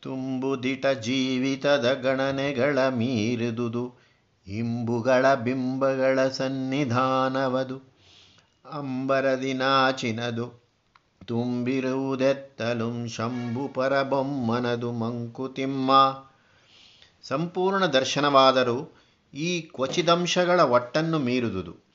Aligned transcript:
ತುಂಬುದಿಟ 0.00 0.86
ಜೀವಿತದ 0.86 1.92
ಗಣನೆಗಳ 1.92 2.88
ಮೀರಿದುದು, 2.88 3.94
ಇಂಬುಗಳ 4.46 5.34
ಬಿಂಬಗಳ 5.34 6.28
ಸನ್ನಿಧಾನವದು, 6.28 7.98
ಅಂಬರದಿನಾಚಿನದು, 8.72 10.68
ತುಂಬಿರುವುದೆತ್ತಲು 11.24 13.08
ಶಂಭು 13.08 13.68
ಪರಬೊಮ್ಮನದು 13.68 14.92
ಮಂಕುತಿಮ್ಮ. 14.92 15.90
ಸಂಪೂರ್ಣ 17.22 17.86
ದರ್ಶನವಾದರೂ 17.86 18.96
ಈ 19.34 19.60
ಕ್ವಚಿದಂಶಗಳ 19.60 20.60
ಒಟ್ಟನ್ನು 20.60 21.18
ಮೀರಿದುದು. 21.18 21.88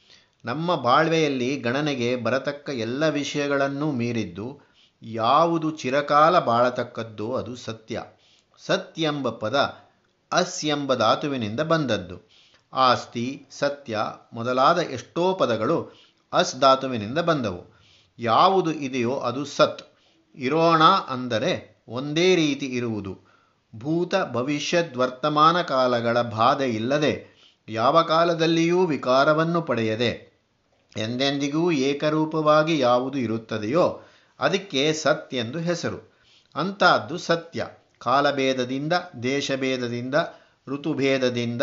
ನಮ್ಮ 0.46 0.76
ಬಾಳ್ವೆಯಲ್ಲಿ 0.76 1.60
ಗಣನೆಗೆ 1.60 2.16
ಬರತಕ್ಕ 2.16 2.70
ಎಲ್ಲ 2.70 3.10
ವಿಷಯಗಳನ್ನೂ 3.10 3.92
ಮೀರಿದ್ದು 3.92 4.73
ಯಾವುದು 5.04 5.72
ಚಿರಕಾಲ 5.72 6.40
ಬಾಳತಕ್ಕದ್ದು 6.40 7.36
ಅದು 7.36 7.56
ಸತ್ಯ. 7.56 8.04
ಸತ್ಯೆಂಬ 8.58 9.30
ಪದ 9.30 9.56
ಅಸ್ 10.32 10.66
ಎಂಬ 10.66 10.94
ಧಾತುವಿನಿಂದ 10.94 11.60
ಬಂದದ್ದು. 11.60 12.30
ಆಸ್ತಿ, 12.74 13.46
ಸತ್ಯ 13.52 14.00
ಮೊದಲಾದ 14.34 14.78
ಎಷ್ಟೋ 14.78 15.34
ಪದಗಳು 15.34 15.92
ಅಸ್ 16.34 16.56
ಧಾತುವಿನಿಂದ 16.56 17.18
ಬಂದವು. 17.18 17.80
ಯಾವುದು 18.20 18.72
ಇದೆಯೋ 18.72 19.16
ಅದು 19.16 19.46
ಸತ್. 19.46 19.82
ಇರೋಣ 20.36 20.84
ಅಂದರೆ 20.84 21.84
ಒಂದೇ 21.88 22.36
ರೀತಿ 22.36 22.66
ಇರುವುದು. 22.66 23.20
ಭೂತ 23.76 24.16
ಭವಿಷ್ಯದ್ 24.32 24.98
ವರ್ತಮಾನ 24.98 25.62
ಕಾಲಗಳ 25.62 26.22
ಬಾಧೆ 26.22 26.70
ಇಲ್ಲದೆ 26.70 27.34
ಯಾವ 27.70 28.02
ಕಾಲದಲ್ಲಿಯೂ 28.02 28.86
ವಿಕಾರವನ್ನು 28.86 29.62
ಪಡೆಯದೆ 29.62 30.34
ಎಂದೆಂದಿಗೂ 30.98 31.72
ಏಕರೂಪವಾಗಿ 31.72 32.80
ಯಾವುದು 32.80 33.18
ಇರುತ್ತದೆಯೋ 33.18 34.03
ಅದಕ್ಕೆ 34.40 34.94
ಸತ್ 34.94 35.34
ಎಂದು 35.34 35.60
ಹೆಸರು. 35.60 36.14
ಅಂತಹದ್ದು 36.56 37.18
ಸತ್ಯ. 37.18 37.68
ಕಾಲಭೇದದಿಂದ, 38.00 38.94
ದೇಶಭೇದದಿಂದ, 39.24 40.16
ಋತುಭೇದದಿಂದ 40.68 41.62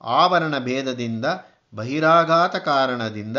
ಆವರಣ 0.00 0.58
ಭೇದದಿಂದ 0.58 1.24
ಬಹಿರಾಘಾತ 1.74 2.56
ಕಾರಣದಿಂದ 2.56 3.36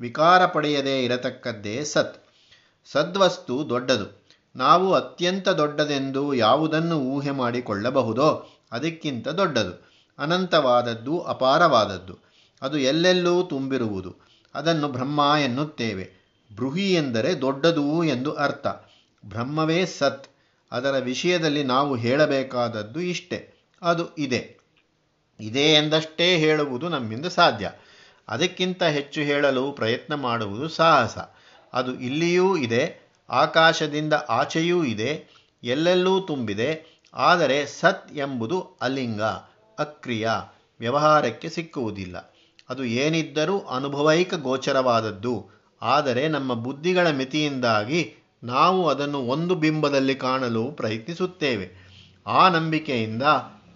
ವಿಕಾರ 0.00 0.46
ಪಡೆಯದೇ 0.46 1.04
ಇರತಕ್ಕದ್ದೇ 1.04 1.84
ಸತ್. 1.84 2.24
ಸದ್ವಸ್ತು 2.92 3.68
ದೊಡ್ಡದು. 3.68 4.26
ನಾವು 4.56 4.94
ಅತ್ಯಂತ 4.94 5.48
ದೊಡ್ಡದೆಂದು 5.48 6.34
ಯಾವುದನ್ನು 6.34 7.00
ಊಹೆ 7.00 7.30
ಮಾಡಿಕೊಳ್ಳಬಹುದೋ 7.30 8.48
ಅದಕ್ಕಿಂತ 8.72 9.28
ದೊಡ್ಡದು. 9.28 9.90
ಅನಂತವಾದದ್ದು 10.18 11.20
ಅಪಾರವಾದದ್ದು. 11.20 12.18
ಅದು 12.62 12.78
ಎಲ್ಲೆಲ್ಲೂ 12.78 13.42
ತುಂಬಿರುವುದು. 13.42 14.16
ಅದನ್ನು 14.54 14.88
ಬ್ರಹ್ಮ 14.88 15.34
ಎನ್ನುತ್ತೇವೆ. 15.44 16.15
ಬೃಹಿ 16.56 16.94
ಎಂದರೆ 16.94 17.40
ದೊಡ್ಡದು 17.40 18.04
ಎಂದು 18.04 18.32
ಅರ್ಥ. 18.32 18.66
ಬ್ರಹ್ಮವೇ 19.26 19.86
ಸತ್. 19.86 20.24
ಅದರ 20.72 20.90
ವಿಷಯದಲ್ಲಿ 20.90 21.64
ನಾವು 21.64 21.96
ಹೇಳಬೇಕಾದದ್ದು 21.96 23.00
ಇಷ್ಟೆ. 23.00 23.54
ಅದು 23.82 24.14
ಇದೆ. 24.14 24.56
ಇದೆ 25.40 25.60
ಎಂದಷ್ಟೇ 25.60 26.38
ಹೇಳುವುದು 26.38 26.88
ನಮ್ಮಿಂದ 26.88 27.26
ಸಾಧ್ಯ. 27.26 27.72
ಅದಕ್ಕಿಂತ 28.28 28.82
ಹೆಚ್ಚು 28.82 29.20
ಹೇಳಲು 29.20 29.72
ಪ್ರಯತ್ನ 29.72 30.14
ಮಾಡುವುದು 30.14 30.68
ಸಾಹಸ. 30.68 31.18
ಅದು 31.72 32.00
ಇಲ್ಲಿಯೂ 32.00 32.56
ಇದೆ, 32.56 33.10
ಆಕಾಶದಿಂದ 33.30 34.12
ಆಚೆಯೂ 34.28 34.84
ಇದೆ, 34.84 35.28
ಎಲ್ಲೆಲ್ಲೂ 35.64 36.20
ತುಂಬಿದೆ. 36.20 37.00
ಆದರೆ 37.14 37.66
ಸತ್ 37.66 38.16
ಎಂಬುದು 38.16 38.76
ಅಲಿಂಗ, 38.80 39.22
ಅಕ್ರಿಯ, 39.78 40.28
ವ್ಯವಹಾರಕ್ಕೆ 40.80 41.48
ಸಿಕ್ಕುವುದಿಲ್ಲ. 41.48 42.34
ಅದು 42.68 42.84
ಏನಿದ್ದರೂ 42.84 43.60
ಅನುಭವೈಕ 43.60 44.34
ಗೋಚರವಾದದ್ದು. 44.34 45.55
ಆದರೆ 45.82 46.28
ನಮ್ಮ 46.28 46.54
ಬುದ್ಧಿಗಳ 46.54 47.10
ಮಿತಿಯಿಂದಾಗಿ 47.10 48.14
ನಾವು 48.44 48.88
ಅದನ್ನು 48.88 49.18
ಒಂದು 49.18 49.54
ಬಿಂಬದಲ್ಲಿ 49.54 50.14
ಕಾಣಲು 50.14 50.64
ಪ್ರಯತ್ನಿಸುತ್ತೇವೆ. 50.64 51.86
ಆ 52.26 52.48
ನಂಬಿಕೆಯಿಂದ 52.48 53.22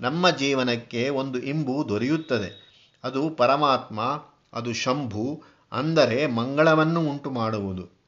ನಮ್ಮ 0.01 0.31
ಜೀವನಕ್ಕೆ 0.31 1.09
ಒಂದು 1.09 1.39
ಇಂಬು 1.39 1.89
ದೊರೆಯುತ್ತದೆ. 1.89 2.81
ಅದು 3.05 3.31
ಪರಮಾತ್ಮ, 3.31 4.23
ಅದು 4.53 4.73
ಶಂಭು, 4.73 5.43
ಅಂದರೆ 5.73 6.27
ಮಂಗಳವನ್ನು 6.27 7.01
ಉಂಟು 7.01 7.31
ಮಾಡುವುದು 7.31 8.01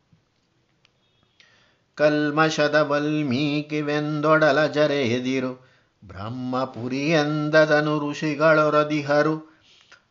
ಕಲ್ಮಶದ 1.94 2.74
ವಲ್ಮೀಕಿವೆಂದೊಡಲ 2.74 4.66
ಜರೆಯದಿರು, 4.66 5.70
ಬ್ರಹ್ಮಪುರಿಯಂದದನು 6.04 8.10
ಋಷಿಗಳೊರದಿಹರು, 8.10 9.62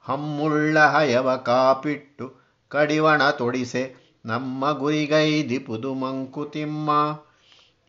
ಹಮ್ಮುಳ್ಳ 0.02 0.80
ಹಯವ 0.80 1.36
ಕಾಪಿಟ್ಟು 1.36 2.41
ಕಡಿವಣ 2.72 3.30
ತೊಡಿಸೆ. 3.30 3.96
ನಮ್ಮ 4.26 4.72
ಗುರಿಗೈದಿಪುದು 4.72 5.94
ಮಂಕುತಿಮ್ಮ 5.94 6.90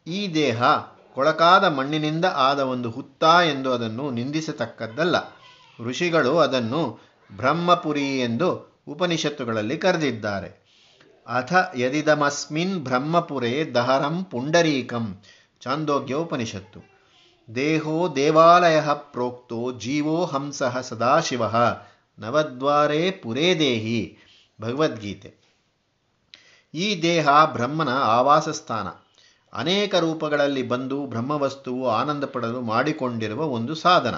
ಈ 0.06 0.34
ದೇಹ 0.34 0.62
ಕೊಳಕಾದ 1.14 1.64
ಮಣ್ಣಿನಿಂದ 1.64 2.24
ಆದ 2.24 2.58
ಒಂದು 2.58 2.90
ಹುತ್ತ 2.90 3.24
ಎಂದು 3.24 3.72
ಅದನ್ನು 3.72 4.10
ನಿಂದಿಸತಕ್ಕದ್ದಲ್ಲ. 4.10 5.16
ಋಷಿಗಳು 5.84 6.38
ಅದನ್ನು 6.38 6.98
ಬ್ರಹ್ಮಪುರಿ 7.36 8.20
ಎಂದು 8.20 8.80
ಉಪನಿಷತ್ತುಗಳಲ್ಲಿ 8.88 9.78
ಕರೆದಿದ್ದಾರೆ. 9.78 10.62
ಅಥ 11.26 11.52
ಯದಿದಮಸ್ಮಿನ್ 11.76 12.84
ಬ್ರಹ್ಮಪುರೇ 12.84 13.70
ದಹರಂ 13.74 14.24
ಪುಂಡರೀಕಂ. 14.24 15.22
ಚಾಂದೋಗ್ಯ 15.60 16.14
ಉಪನಿಷತ್ತು. 16.14 16.80
ದೇಹೋ 17.54 18.16
ದೇವಾಲಯ 18.16 18.80
ಪ್ರೋಕ್ತೋ 18.94 19.72
ಜೀವೋ 19.72 20.24
ಹಂಸಃ 20.24 20.80
ಸದಾಶಿವ. 20.80 21.42
ನವದ್ವಾರೇ 22.18 23.10
ಪುರೇ 23.10 23.58
ದೇಹಿ. 23.58 24.18
ಭಗವದ್ಗೀತೆ. 24.62 25.30
ಈ 26.74 26.86
ದೇಹ 27.02 27.28
ಬ್ರಹ್ಮನ 27.52 27.92
ಆವಾಸ 28.10 28.48
ಸ್ಥಾನ 28.48 28.88
ಅನೇಕ 29.52 29.94
ರೂಪಗಳಲ್ಲಿ 29.94 30.62
ಬಂದು 30.62 30.98
ಬ್ರಹ್ಮವಸ್ತುವು 31.06 31.84
ಆನಂದ 31.90 32.24
ಪಡಲು 32.24 32.60
ಮಾಡಿಕೊಂಡಿರುವ 32.62 33.42
ಒಂದು 33.48 33.74
ಸಾಧನ. 33.74 34.16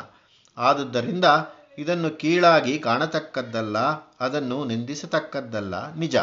ಆದುದರಿಂದ 0.56 1.28
ಇದನ್ನು 1.78 2.10
ಕೀಳಾಗಿ 2.18 2.74
ಕಾಣತಕ್ಕದ್ದಲ್ಲ, 2.78 3.78
ಅದನ್ನು 4.20 4.58
ನಿಂದಿಸತಕ್ಕದ್ದಲ್ಲ 4.64 5.74
ನಿಜ. 5.94 6.16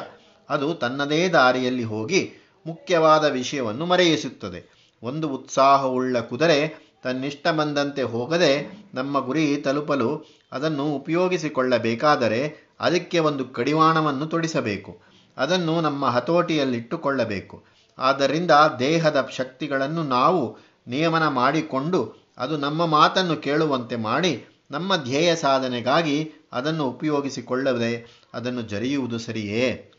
ಅದು 0.50 0.68
ತನ್ನದೇ 0.74 1.22
ದಾರಿಯಲ್ಲಿ 1.30 1.84
ಹೋಗಿ 1.84 2.22
ಮುಖ್ಯವಾದ 2.66 3.26
ವಿಷಯವನ್ನು 3.32 3.86
ಮರೆಯಿಸುತ್ತದೆ. 3.86 4.62
ಒಂದು 5.04 5.28
ಉತ್ಸಾಹವುಳ್ಳ 5.30 6.18
ಕುದುರೆ 6.20 6.60
ತನ್ನಿಷ್ಟ 7.04 7.46
ಬಂದಂತೆ 7.48 8.04
ಹೋಗದೆ 8.14 8.52
ನಮ್ಮ 8.94 9.16
ಗುರಿ 9.20 9.46
ತಲುಪಲು 9.58 10.10
ಅದನ್ನು 10.52 10.86
ಉಪಯೋಗಿಸಿಕೊಳ್ಳಬೇಕಾದರೆ 10.96 12.42
ಅದಕ್ಕೆ 12.82 13.20
ಒಂದು 13.20 13.46
ಕಡಿವಾಣವನ್ನು 13.46 14.26
ತೊಡಿಸಬೇಕು. 14.26 15.02
ಅದನ್ನು 15.38 15.82
ನಮ್ಮ 15.82 16.06
ಹತೋಟಿಯಲ್ಲಿಟ್ಟುಕೊಳ್ಳಬೇಕು. 16.06 17.64
ಆದ್ದರಿಂದ 17.98 18.52
ದೇಹದ 18.80 19.30
ಶಕ್ತಿಗಳನ್ನು 19.32 20.04
ನಾವು 20.04 20.58
ನಿಯಮನ 20.88 21.28
ಮಾಡಿಕೊಂಡು 21.28 22.14
ಅದು 22.38 22.58
ನಮ್ಮ 22.58 22.86
ಮಾತನ್ನು 22.86 23.36
ಕೇಳುವಂತೆ 23.36 23.96
ಮಾಡಿ 23.96 24.46
ನಮ್ಮ 24.72 24.96
ಧ್ಯೇಯ 24.96 25.36
ಸಾಧನೆಗಾಗಿ 25.36 26.32
ಅದನ್ನು 26.54 26.90
ಉಪಯೋಗಿಸಿಕೊಳ್ಳದೆ 26.90 28.24
ಅದನ್ನು 28.34 28.62
ಜರಿಯುವುದು 28.62 29.20
ಸರಿಯೇ? 29.20 29.92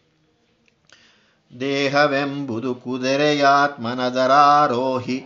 ದೇಹವೆಂಬುದು 1.60 2.74
ಕುದುರೆಯಾತ್ಮನದರಾರೋಹಿ 2.74 5.24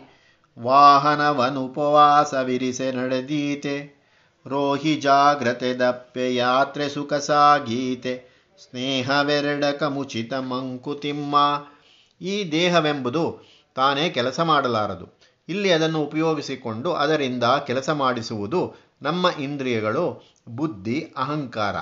ವಾಹನವನುಪವಾಸವಿರಿಸೆ 0.58 2.92
ನಡೆದೀತೆ. 2.92 3.95
ರೋಹಿ 4.46 4.96
ಜಾಗ್ರತೆ 4.96 5.74
ದಪ್ಪೆ 5.74 6.34
ಯಾತ್ರೆ 6.34 6.88
ಸುಖ 6.88 7.14
ಸಾಗೀತೆ. 7.14 8.36
ಸ್ನೇಹವೆರಡಕ 8.62 9.82
ಮುಚಿತ 9.82 10.34
ಮಂಕುತಿಮ್ಮ 10.34 11.36
ಈ 12.20 12.52
ದೇಹವೆಂಬುದು 12.52 13.40
ತಾನೇ 13.74 14.10
ಕೆಲಸ 14.10 14.40
ಮಾಡಲಾರದು. 14.40 15.18
ಇಲ್ಲಿ 15.48 15.72
ಅದನ್ನು 15.72 16.02
ಉಪಯೋಗಿಸಿಕೊಂಡು 16.02 16.92
ಅದರಿಂದ 16.92 17.44
ಕೆಲಸ 17.66 17.90
ಮಾಡಿಸುವುದು 17.90 18.74
ನಮ್ಮ 19.02 19.26
ಇಂದ್ರಿಯಗಳು, 19.40 20.34
ಬುದ್ಧಿ, 20.48 21.06
ಅಹಂಕಾರ. 21.16 21.74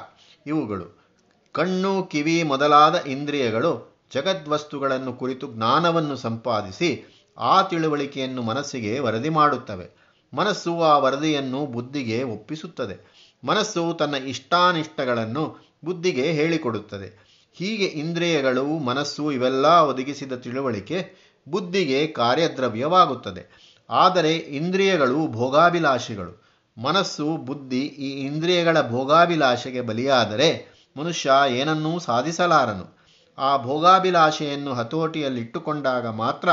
ಇವುಗಳು 0.46 1.04
ಕಣ್ಣು, 1.52 2.02
ಕಿವಿ 2.02 2.42
ಮೊದಲಾದ 2.42 2.94
ಇಂದ್ರಿಯಗಳು 2.94 4.02
ಜಗದ್ವಸ್ತುಗಳನ್ನು 4.14 5.12
ಕುರಿತು 5.12 5.46
ಜ್ಞಾನವನ್ನು 5.52 6.16
ಸಂಪಾದಿಸಿ 6.16 7.20
ಆ 7.38 7.62
ತಿಳುವಳಿಕೆಯನ್ನು 7.62 8.42
ಮನಸ್ಸಿಗೆ 8.42 8.98
ವರದಿ 8.98 9.28
ಮಾಡುತ್ತವೆ. 9.28 10.03
ಮನಸ್ಸು 10.34 10.82
ಆ 10.82 10.98
ವರದಿಯನ್ನು 10.98 11.66
ಬುದ್ಧಿಗೆ 11.66 12.22
ಒಪ್ಪಿಸುತ್ತದೆ. 12.22 13.14
ಮನಸ್ಸು 13.44 13.94
ತನ್ನ 13.94 14.14
ಇಷ್ಟಾನಿಷ್ಟಗಳನ್ನು 14.14 15.74
ಬುದ್ಧಿಗೆ 15.84 16.32
ಹೇಳಿಕೊಡುತ್ತದೆ. 16.32 17.24
ಹೀಗೆ 17.52 17.84
ಇಂದ್ರಿಯಗಳು, 17.84 18.64
ಮನಸ್ಸು 18.64 19.32
ಇವೆಲ್ಲ 19.32 19.66
ಒದಗಿಸಿದ 19.66 20.32
ತಿಳುವಳಿಕೆ 20.32 21.14
ಬುದ್ಧಿಗೆ 21.48 22.06
ಕಾರ್ಯದ್ರವ್ಯವಾಗುತ್ತದೆ. 22.06 23.74
ಆದರೆ 23.90 24.36
ಇಂದ್ರಿಯಗಳು 24.36 25.32
ಭೋಗಾಭಿಲಾಷೆಗಳು. 25.32 26.44
ಮನಸ್ಸು, 26.82 27.36
ಬುದ್ಧಿ 27.36 27.80
ಈ 27.80 28.26
ಇಂದ್ರಿಯಗಳ 28.26 28.80
ಭೋಗಾಭಿಲಾಷೆಗೆ 28.80 29.80
ಬಲಿಯಾದರೆ 29.80 30.74
ಮನುಷ್ಯ 30.96 31.30
ಏನನ್ನೂ 31.48 31.98
ಸಾಧಿಸಲಾರನು. 31.98 32.98
ಆ 33.38 33.56
ಭೋಗಾಭಿಲಾಷೆಯನ್ನು 33.56 34.72
ಹತೋಟಿಯಲ್ಲಿಟ್ಟುಕೊಂಡಾಗ 34.72 36.08
ಮಾತ್ರ 36.08 36.48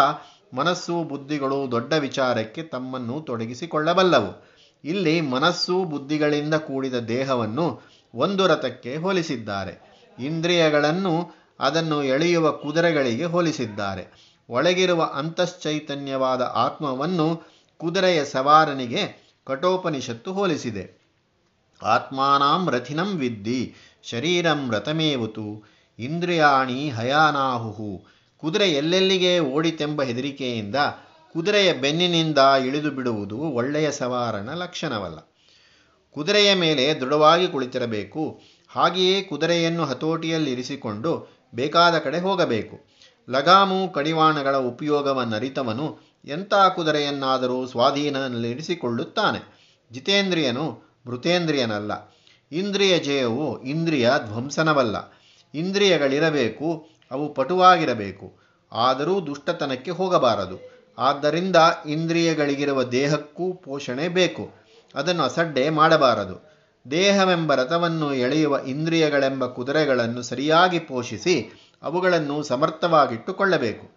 ಮನಸ್ಸು 0.53 1.03
ಬುದ್ಧಿಗಳು 1.03 1.71
ದೊಡ್ಡ 1.71 1.93
ವಿಚಾರಕ್ಕೆ 1.93 2.63
ತಮ್ಮನ್ನು 2.63 3.21
ತೊಡಗಿಸಿಕೊಳ್ಳಬಲ್ಲವು. 3.21 4.51
ಇಲ್ಲಿ 4.83 5.21
ಮನಸ್ಸು 5.21 5.83
ಬುದ್ಧಿಗಳಿಂದ 5.83 6.53
ಕೂಡಿದ 6.53 6.93
ದೇಹವನ್ನು 6.93 7.81
ಒಂದು 8.15 8.47
ರಥಕ್ಕೆ 8.47 8.95
ಹೋಲಿಸಿದ್ದಾರೆ. 8.95 9.91
ಇಂದ್ರಿಯಗಳನ್ನು 10.19 11.41
ಅದನ್ನು 11.59 12.03
ಎಳೆಯುವ 12.03 12.51
ಕುದುರೆಗಳಿಗೆ 12.51 13.25
ಹೋಲಿಸಿದ್ದಾರೆ. 13.25 14.31
ಒಳಗಿರುವ 14.49 15.11
ಅಂತಶ್ಚೈತನ್ಯವಾದ 15.13 16.41
ಆತ್ಮವನ್ನು 16.41 17.43
ಕುದುರೆಯ 17.77 18.25
ಸವಾರನಿಗೆ 18.25 19.33
ಕಠೋಪನಿಷತ್ತು 19.45 20.33
ಹೋಲಿಸಿದೆ. 20.33 21.01
ಆತ್ಮಾನಾಂ 21.83 22.69
ರಥಿನಂ 22.69 23.07
ವಿದ್ದಿ 23.07 23.75
ಶರೀರಂ 24.03 24.71
ರಥಮೇವತು, 24.71 25.63
ಇಂದ್ರಿಯಾಣಿ 25.99 26.89
ಹಯಾನಾಹುಹು 26.89 28.05
ಕುದುರೆ 28.41 28.71
ಎಲ್ಲೆಲ್ಲಿಗೆ 28.71 29.39
ಓಡಿತೆಂಬ 29.39 30.03
ಹೆದರಿಕೆಯಿಂದ 30.03 30.75
ಕುದುರೆಯ 31.33 31.73
ಬೆನ್ನಿನಿಂದ 31.73 32.37
ಇಳಿದು 32.37 32.91
ಬಿಡುವುದು 32.91 33.37
ಒಳ್ಳೆಯ 33.37 33.91
ಸವಾರನ 33.91 34.49
ಲಕ್ಷಣವಲ್ಲ. 34.53 35.19
ಕುದುರೆಯ 36.11 36.53
ಮೇಲೆ 36.53 36.93
ದೃಢವಾಗಿ 36.93 37.47
ಕುಳಿತಿರಬೇಕು. 37.47 38.41
ಹಾಗೆಯೇ 38.67 39.21
ಕುದುರೆಯನ್ನು 39.21 39.85
ಹತೋಟಿಯಲ್ಲಿರಿಸಿಕೊಂಡು 39.85 41.41
ಬೇಕಾದ 41.55 41.97
ಕಡೆ 41.97 42.19
ಹೋಗಬೇಕು. 42.19 42.85
ಲಗಾಮು 43.29 43.89
ಕಡಿವಾಣಗಳ 43.89 44.57
ಉಪಯೋಗವನ್ನರಿತವನು 44.57 45.99
ಎಂಥ 46.25 46.53
ಕುದುರೆಯನ್ನಾದರೂ 46.75 47.67
ಸ್ವಾಧೀನದಲ್ಲಿರಿಸಿಕೊಳ್ಳುತ್ತಾನೆ. 47.67 49.61
ಜಿತೇಂದ್ರಿಯನು 49.91 50.81
ಮೃತೇಂದ್ರಿಯನಲ್ಲ. 51.07 51.91
ಇಂದ್ರಿಯ 52.51 52.99
ಜಯವು 52.99 53.63
ಇಂದ್ರಿಯ 53.63 54.11
ಧ್ವಂಸನವಲ್ಲ. 54.25 54.95
ಇಂದ್ರಿಯಗಳಿರಬೇಕು 55.53 56.89
ಅವು 57.11 57.33
ಪಟುವಾಗಿರಬೇಕು. 57.33 58.33
ಆದರೂ 58.71 59.21
ದುಷ್ಟತನಕ್ಕೆ 59.21 59.91
ಹೋಗಬಾರದು. 59.91 60.71
ಆದ್ದರಿಂದ 60.97 61.55
ಇಂದ್ರಿಯಗಳಿಗಿರುವ 61.87 62.83
ದೇಹಕ್ಕೂ 62.83 63.53
ಪೋಷಣೆ 63.53 64.07
ಬೇಕು. 64.07 64.51
ಅದನ್ನು 64.95 65.23
ಅಸಡ್ಡೆ 65.23 65.69
ಮಾಡಬಾರದು. 65.69 66.51
ದೇಹವೆಂಬ 66.91 67.53
ರಥವನ್ನು 67.53 68.13
ಎಳೆಯುವ 68.13 68.59
ಇಂದ್ರಿಯಗಳೆಂಬ 68.67 69.45
ಕುದುರೆಗಳನ್ನು 69.45 70.21
ಸರಿಯಾಗಿ 70.21 70.79
ಪೋಷಿಸಿ 70.79 71.49
ಅವುಗಳನ್ನು 71.83 72.43
ಸಮರ್ಥವಾಗಿಟ್ಟುಕೊಳ್ಳಬೇಕು. 72.43 73.91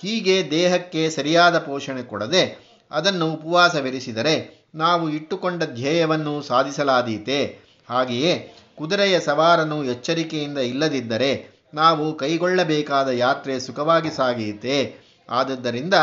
ಹೀಗೆ 0.00 0.50
ದೇಹಕ್ಕೆ 0.50 1.10
ಸರಿಯಾದ 1.10 1.58
ಪೋಷಣೆ 1.58 2.02
ಕೊಡದೆ 2.02 2.68
ಅದನ್ನು 2.90 3.32
ಉಪವಾಸವಿರಿಸಿದರೆ 3.32 4.66
ನಾವು 4.74 5.10
ಇಟ್ಟುಕೊಂಡ 5.10 5.62
ಧ್ಯೇಯವನ್ನು 5.62 6.42
ಸಾಧಿಸಲಾದೀತೆ. 6.42 7.58
ಹಾಗೆಯೇ 7.88 8.54
ಕುದುರೆಯ 8.78 9.20
ಸವಾರನು 9.20 9.84
ಎಚ್ಚರಿಕೆಯಿಂದ 9.84 10.58
ಇಲ್ಲದಿದ್ದರೆ 10.58 11.57
ನಾವು 11.74 12.16
ಕೈಗೊಳ್ಳಬೇಕಾದ 12.16 13.08
ಯಾತ್ರೆ 13.08 13.60
ಸುಖವಾಗಿ 13.60 14.10
ಸಾಗಿಯಿತೆ 14.10 14.96
ಆದದ್ದರಿಂದ 15.30 15.94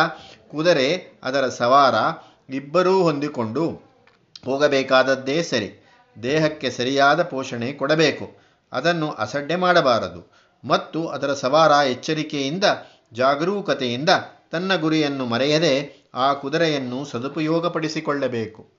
ಕುದುರೆ, 0.52 1.20
ಅದರ 1.24 1.50
ಸವಾರ 1.50 1.96
ಇಬ್ಬರೂ 2.54 3.02
ಹೊಂದಿಕೊಂಡು 3.02 3.70
ಹೋಗಬೇಕಾದದ್ದೇ 4.46 5.44
ಸರಿ. 5.44 5.86
ದೇಹಕ್ಕೆ 6.24 6.72
ಸರಿಯಾದ 6.72 7.24
ಪೋಷಣೆ 7.24 7.74
ಕೊಡಬೇಕು. 7.74 8.38
ಅದನ್ನು 8.74 9.12
ಅಸಡ್ಡೆ 9.12 9.56
ಮಾಡಬಾರದು. 9.56 10.32
ಮತ್ತು 10.68 11.08
ಅದರ 11.08 11.34
ಸವಾರ 11.34 11.72
ಎಚ್ಚರಿಕೆಯಿಂದ, 11.72 12.64
ಜಾಗರೂಕತೆಯಿಂದ 13.14 14.10
ತನ್ನ 14.52 14.76
ಗುರಿಯನ್ನು 14.76 15.26
ಮರೆಯದೆ 15.26 16.06
ಆ 16.14 16.34
ಕುದುರೆಯನ್ನು 16.34 17.06
ಸದುಪಯೋಗಪಡಿಸಿಕೊಳ್ಳಬೇಕು. 17.06 18.70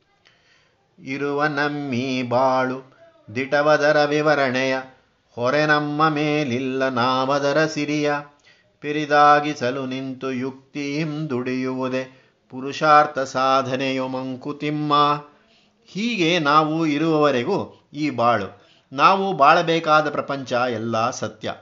ಇರುವ 0.99 1.45
ನಮ್ಮಿ 1.45 2.23
ಬಾಳು, 2.23 2.97
ದಿಟವದರ 3.35 4.05
ವಿವರಣೆಯ 4.05 4.77
ಹೊರೆ 5.37 5.67
ನಮ್ಮ 5.67 6.09
ಮೇಲಿಲ್ಲ 6.09 6.89
ನಾಮದರ 6.89 7.67
ಸಿರಿಯ. 7.67 8.13
ಪಿರಿದಾಗಿಸಲು 8.81 9.87
ನಿಂತು 9.87 10.33
ಯುಕ್ತಿಯಿಂ 10.33 11.31
ದುಡಿಯುವುದೇ 11.31 12.31
ಪುರುಷಾರ್ಥ 12.51 13.19
ಸಾಧನೆಯು 13.19 14.09
ಮಂಕುತಿಮ್ಮ. 14.09 15.25
ಹೀಗೆ 15.87 16.39
ನಾವು 16.39 16.87
ಇರುವವರೆಗೂ 16.87 17.89
ಈ 17.95 18.11
ಬಾಳು. 18.11 18.63
ನಾವು 18.93 19.33
ಬಾಳಬೇಕಾದ 19.33 20.11
ಪ್ರಪಂಚ 20.11 20.53
ಎಲ್ಲ 20.53 21.11
ಸತ್ಯ. 21.11 21.53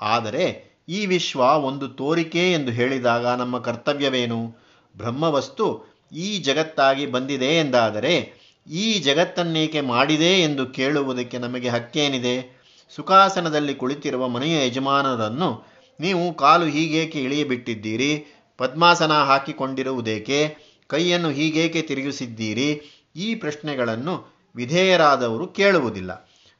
ಆದರೆ 0.00 0.74
ಈ 0.88 1.06
ವಿಶ್ವ 1.06 1.40
ಒಂದು 1.40 1.88
ತೋರಿಕೆ 1.88 2.52
ಎಂದು 2.52 2.72
ಹೇಳಿದಾಗ 2.72 3.26
ನಮ್ಮ 3.26 3.58
ಕರ್ತವ್ಯವೇನು? 3.58 4.54
ಬ್ರಹ್ಮವಸ್ತು 4.96 5.86
ಈ 6.12 6.38
ಜಗತ್ತಾಗಿ 6.38 7.06
ಬಂದಿದೆ 7.06 7.58
ಎಂದಾದರೆ 7.58 8.32
ಈ 8.72 8.98
ಜಗತ್ತನ್ನೇಕೆ 8.98 9.80
ಮಾಡಿದೆ 9.80 10.42
ಎಂದು 10.42 10.66
ಕೇಳುವುದಕ್ಕೆ 10.66 11.38
ನಮಗೆ 11.38 11.68
ಹಕ್ಕೇನಿದೆ? 11.68 12.53
ಸುಖಾಸನದಲ್ಲಿ 12.90 13.74
ಕುಳಿತಿರುವ 13.74 14.28
ಮನೆಯ 14.28 14.66
ಯಜಮಾನರನ್ನು 14.66 15.64
ನೀವು 16.00 16.34
ಕಾಲು 16.34 16.64
ಹೀಗೇಕೆ 16.64 17.22
ಇಳಿಯಬಿಟ್ಟಿದ್ದೀರಿ? 17.22 18.26
ಪದ್ಮಾಸನ 18.58 19.12
ಹಾಕಿಕೊಂಡಿರುವುದೇಕೆ? 19.12 20.56
ಕೈಯನ್ನು 20.86 21.30
ಹೀಗೇಕೆ 21.30 21.82
ತಿರುಗಿಸಿದ್ದೀರಿ? 21.82 22.82
ಈ 23.16 23.34
ಪ್ರಶ್ನೆಗಳನ್ನು 23.34 24.34
ವಿಧೇಯರಾದವರು 24.56 25.46
ಕೇಳುವುದಿಲ್ಲ. 25.46 26.12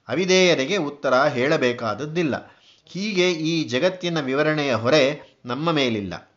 ಅವಿಧೇಯರಿಗೆ 0.09 0.76
ಉತ್ತರ 0.76 1.15
ಹೇಳಬೇಕಾದದ್ದಿಲ್ಲ. 1.23 2.55
ಹೀಗೆ 2.87 3.32
ಈ 3.32 3.65
ಜಗತ್ತಿನ 3.65 4.21
ವಿವರಣೆಯ 4.21 4.75
ಹೊರೆ 4.75 5.35
ನಮ್ಮ 5.44 5.73
ಮೇಲಿಲ್ಲ. 5.73 6.31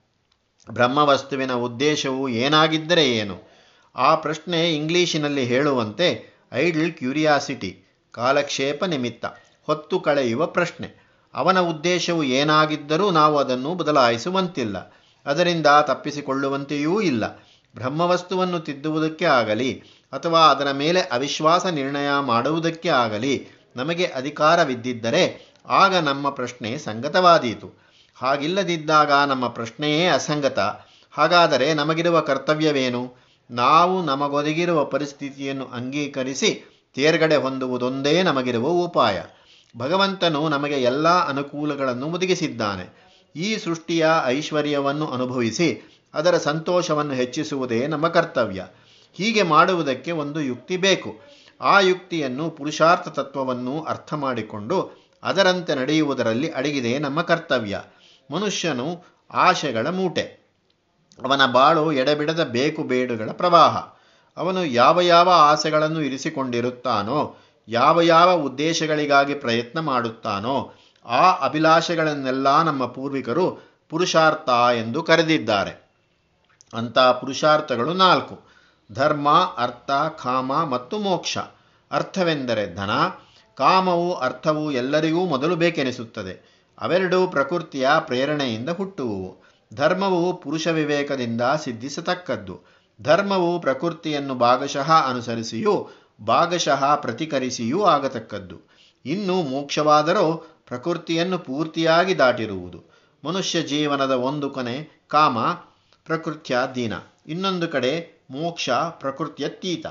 ಬ್ರಹ್ಮವಸ್ತುವಿನ 0.69 1.53
ಉದ್ದೇಶವು 1.53 2.29
ಏನಾಗಿದ್ದರೆ 2.29 3.09
ಏನು? 3.09 3.57
ಆ 3.95 4.15
ಪ್ರಶ್ನೆ 4.15 4.75
ಇಂಗ್ಲಿಷಿನಲ್ಲಿ 4.75 5.43
ಹೇಳುವಂತೆ 5.45 6.37
ಐಡಲ್ 6.53 6.93
ಕ್ಯೂರಿಯಾಸಿಟಿ, 6.93 7.83
ಕಾಲಕ್ಷೇಪ 8.11 8.83
ನಿಮಿತ್ತ. 8.83 9.25
ಹೊತ್ತು 9.67 9.99
ಕಳೆಯುವ 9.99 10.45
ಪ್ರಶ್ನೆ. 10.45 11.07
ಅವನ 11.33 11.59
ಉದ್ದೇಶವು 11.59 12.23
ಏನಾಗಿದ್ದರೂ 12.23 13.11
ನಾವು 13.11 13.37
ಅದನ್ನು 13.37 13.75
ಬದಲಾಯಿಸುವಂತಿಲ್ಲ. 13.75 14.93
ಅದರಿಂದ 15.25 15.67
ತಪ್ಪಿಸಿಕೊಳ್ಳುವಂತೆಯೂ 15.81 17.01
ಇಲ್ಲ. 17.01 17.45
ಬ್ರಹ್ಮವಸ್ತುವನ್ನು 17.75 18.59
ತಿದ್ದುವುದಕ್ಕೆ 18.59 19.25
ಆಗಲಿ 19.25 19.83
ಅಥವಾ 20.13 20.39
ಅದರ 20.39 20.71
ಮೇಲೆ 20.71 21.01
ಅವಿಶ್ವಾಸ 21.01 21.65
ನಿರ್ಣಯ 21.65 22.09
ಮಾಡುವುದಕ್ಕೆ 22.19 22.89
ಆಗಲಿ 22.89 23.47
ನಮಗೆ 23.75 24.05
ಅಧಿಕಾರವಿದ್ದಿದ್ದರೆ 24.05 25.53
ಆಗ 25.67 25.95
ನಮ್ಮ 25.95 26.29
ಪ್ರಶ್ನೆ 26.29 26.77
ಸಂಗತವಾದೀತು. 26.77 27.87
ಹಾಗಿಲ್ಲದಿದ್ದಾಗ 28.15 29.11
ನಮ್ಮ 29.11 29.47
ಪ್ರಶ್ನೆಯೇ 29.47 30.07
ಅಸಂಗತ. 30.07 30.59
ಹಾಗಾದರೆ 31.11 31.73
ನಮಗಿರುವ 31.73 32.19
ಕರ್ತವ್ಯವೇನು? 32.19 33.15
ನಾವು 33.51 34.05
ನಮಗೊದಗಿರುವ 34.05 34.85
ಪರಿಸ್ಥಿತಿಯನ್ನು 34.85 35.65
ಅಂಗೀಕರಿಸಿ 35.65 36.49
ತೇರ್ಗಡೆ 36.95 37.35
ಹೊಂದುವುದೊಂದೇ 37.35 38.23
ನಮಗಿರುವ 38.23 38.67
ಉಪಾಯ. 38.67 39.21
ಭಗವಂತನು 39.77 40.49
ನಮಗೆ 40.49 40.75
ಎಲ್ಲ 40.75 41.27
ಅನುಕೂಲಗಳನ್ನು 41.27 42.11
ಒದಗಿಸಿದ್ದಾನೆ 42.11 43.07
ಈ 43.35 43.57
ಸೃಷ್ಟಿಯ 43.57 44.07
ಐಶ್ವರ್ಯವನ್ನು 44.25 45.07
ಅನುಭವಿಸಿ 45.07 45.99
ಅದರ 46.13 46.37
ಸಂತೋಷವನ್ನು 46.37 47.13
ಹೆಚ್ಚಿಸುವುದೇ 47.13 47.87
ನಮ್ಮ 47.87 48.07
ಕರ್ತವ್ಯ. 48.07 48.65
ಹೀಗೆ 49.13 49.43
ಮಾಡುವುದಕ್ಕೆ 49.43 50.11
ಒಂದು 50.11 50.41
ಯುಕ್ತಿ 50.41 50.77
ಬೇಕು. 50.77 51.15
ಆ 51.61 51.79
ಯುಕ್ತಿಯನ್ನು 51.79 52.49
ಪುರುಷಾರ್ಥ 52.49 53.07
ತತ್ವವನ್ನು 53.07 53.83
ಅರ್ಥ 53.83 54.13
ಮಾಡಿಕೊಂಡು 54.13 55.07
ಅದರಂತೆ 55.23 55.75
ನಡೆಯುವುದರಲ್ಲಿ 55.75 56.51
ಅಡಗಿದೆ 56.51 56.99
ನಮ್ಮ 56.99 57.21
ಕರ್ತವ್ಯ. 57.21 57.81
ಮನುಷ್ಯನು 58.31 59.03
ಆಶೆಗಳ 59.33 59.89
ಮೂಟೆ. 59.89 60.47
ಅವನ 61.23 61.45
ಬಾಳು 61.45 61.91
ಎಡೆಬಿಡದ 61.91 62.43
ಬೇಕು 62.43 62.83
ಬೇಡುಗಳ 62.83 63.29
ಪ್ರವಾಹ. 63.31 63.77
ಅವನು 64.37 64.65
ಯಾವ 64.65 65.01
ಯಾವ 65.01 65.29
ಆಸೆಗಳನ್ನು 65.29 66.01
ಇರಿಸಿಕೊಂಡಿರುತ್ತಾನೋ 66.01 67.35
ಯಾವ 67.67 68.01
ಯಾವ 68.01 68.31
ಉದ್ದೇಶಗಳಿಗಾಗಿ 68.31 69.33
ಪ್ರಯತ್ನ 69.33 69.79
ಮಾಡುತ್ತಾನೋ 69.79 70.73
ಆ 71.05 71.31
ಅಭಿಲಾಷೆಗಳನ್ನೆಲ್ಲ 71.31 72.61
ನಮ್ಮ 72.61 72.85
ಪೂರ್ವಿಕರು 72.85 73.59
ಪುರುಷಾರ್ಥ 73.89 74.49
ಎಂದು 74.77 75.03
ಕರೆದಿದ್ದಾರೆ. 75.03 75.87
ಅಂಥ 76.73 76.99
ಪುರುಷಾರ್ಥಗಳು 76.99 77.93
ನಾಲ್ಕು. 77.93 78.39
ಧರ್ಮ, 78.91 79.29
ಅರ್ಥ, 79.57 79.91
ಕಾಮ 80.23 80.63
ಮತ್ತು 80.63 80.97
ಮೋಕ್ಷ. 80.97 81.37
ಅರ್ಥವೆಂದರೆ 81.91 82.75
ಧನ, 82.75 82.89
ಕಾಮವು 83.55 84.13
ಅರ್ಥವು 84.13 84.71
ಎಲ್ಲರಿಗೂ 84.71 85.25
ಮೊದಲು 85.25 85.55
ಬೇಕೆನಿಸುತ್ತದೆ. 85.55 86.57
ಅವೆರಡೂ 86.81 87.27
ಪ್ರಕೃತಿಯ 87.27 87.89
ಪ್ರೇರಣೆಯಿಂದ 87.99 88.69
ಹುಟ್ಟುವುವು. 88.69 89.37
ಧರ್ಮವು 89.75 90.37
ಪುರುಷ 90.37 90.67
ವಿವೇಕದಿಂದ 90.67 91.41
ಸಿದ್ಧಿಸತಕ್ಕದ್ದು. 91.63 92.61
ಧರ್ಮವು 93.01 93.59
ಪ್ರಕೃತಿಯನ್ನು 93.59 94.35
ಭಾಗಶಃ 94.35 94.91
ಅನುಸರಿಸಿಯೂ 95.09 95.89
ಭಾಗಶಃ 96.25 96.95
ಪ್ರತಿಕರಿಸಿಯೂ 96.95 97.83
ಆಗತಕ್ಕದ್ದು. 97.83 98.61
ಇನ್ನು 99.05 99.41
ಮೋಕ್ಷವಾದರೂ 99.41 100.53
ಪ್ರಕೃತಿಯನ್ನು 100.67 101.39
ಪೂರ್ತಿಯಾಗಿ 101.39 102.17
ದಾಟಿರುವುದು. 102.17 102.83
ಮನುಷ್ಯ 103.25 103.61
ಜೀವನದ 103.61 104.11
ಒಂದು 104.11 104.49
ಕೊನೆ, 104.49 105.03
ಕಾಮ, 105.07 105.37
ಪ್ರಕೃತ್ಯಾಧೀನ. 106.05 106.93
ಇನ್ನೊಂದು 107.27 107.67
ಕಡೆ, 107.67 108.23
ಮೋಕ್ಷ 108.31 108.69
ಪ್ರಕೃತ್ಯತೀತ. 108.69 109.85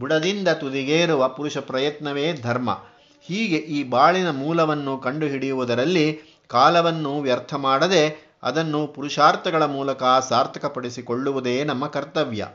ಬುಡದಿಂದ 0.00 0.48
ತುದಿಗೇರುವ 0.48 1.28
ಪುರುಷ 1.28 1.58
ಪ್ರಯತ್ನವೇ 1.58 2.32
ಧರ್ಮ. 2.32 2.80
ಹೀಗೆ 3.22 3.56
ಈ 3.56 3.90
ಬಾಳಿನ 3.90 4.30
ಮೂಲವನ್ನು 4.30 4.98
ಕಂಡುಹಿಡಿಯುವುದರಲ್ಲಿ 4.98 6.20
ಕಾಲವನ್ನು 6.48 7.20
ವ್ಯರ್ಥ 7.20 7.54
ಮಾಡದೆ 7.54 8.34
ಅದನ್ನು 8.42 8.86
ಪುರುಷಾರ್ಥಗಳ 8.86 9.64
ಮೂಲಕ 9.64 10.02
ಸಾರ್ಥಕಪಡಿಸಿಕೊಳ್ಳುವುದೇ 10.28 11.64
ನಮ್ಮ 11.64 11.86
ಕರ್ತವ್ಯ. 11.86 12.46